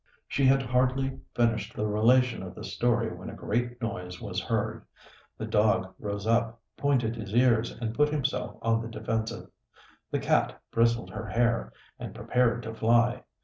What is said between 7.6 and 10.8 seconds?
and put himself on the defensive. The cat